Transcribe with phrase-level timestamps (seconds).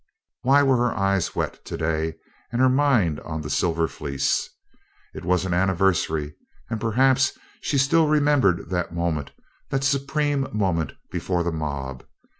[0.41, 2.15] Why were her eyes wet today
[2.51, 4.49] and her mind on the Silver Fleece?
[5.13, 6.33] It was an anniversary,
[6.71, 9.29] and perhaps she still remembered that moment,
[9.69, 12.03] that supreme moment before the mob.